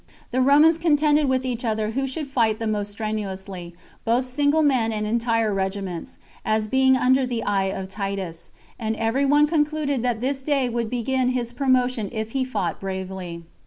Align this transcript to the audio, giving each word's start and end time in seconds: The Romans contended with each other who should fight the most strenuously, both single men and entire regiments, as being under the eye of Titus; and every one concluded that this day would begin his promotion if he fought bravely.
The 0.31 0.41
Romans 0.41 0.79
contended 0.79 1.29
with 1.29 1.45
each 1.45 1.63
other 1.63 1.91
who 1.91 2.07
should 2.07 2.25
fight 2.25 2.57
the 2.57 2.65
most 2.65 2.91
strenuously, 2.91 3.75
both 4.03 4.25
single 4.25 4.63
men 4.63 4.91
and 4.91 5.05
entire 5.05 5.53
regiments, 5.53 6.17
as 6.43 6.67
being 6.67 6.97
under 6.97 7.27
the 7.27 7.43
eye 7.43 7.65
of 7.65 7.87
Titus; 7.87 8.49
and 8.79 8.95
every 8.95 9.25
one 9.27 9.45
concluded 9.45 10.01
that 10.01 10.19
this 10.19 10.41
day 10.41 10.69
would 10.69 10.89
begin 10.89 11.29
his 11.37 11.53
promotion 11.53 12.09
if 12.11 12.31
he 12.31 12.43
fought 12.43 12.79
bravely. 12.79 13.43